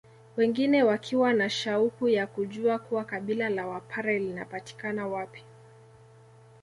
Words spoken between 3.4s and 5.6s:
la wapare linapatikana wapi